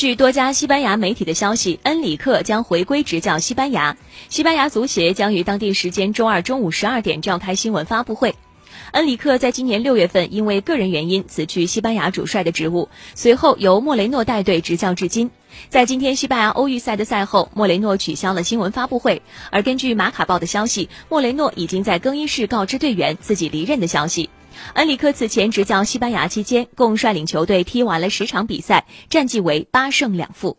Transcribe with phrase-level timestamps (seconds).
[0.00, 3.98] 据多家西班牙媒体的消息，恩里克将回归执教西班牙。
[4.30, 8.34] 西班牙足协将于当地时间周二中午十二点召开新闻发布会。
[8.92, 15.30] 恩里克在今年六月份因为个人原因辞去西班牙主帅的职务，随后由莫雷诺带队执教至今。
[15.68, 19.20] 在今天西班牙欧预赛的赛后，莫雷诺取消了新闻发布会。
[19.50, 24.30] 而根据马卡报的消息，莫雷诺已经在更衣室告知队员自己离任的消息。
[24.74, 30.56] 恩里克此前执教西班牙期间，共率领球队踢完了十场比赛，战绩为八胜两负。